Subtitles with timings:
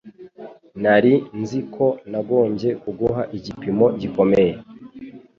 [0.81, 4.53] Nari nzi ko nagombye kuguha igipimo gikomeye.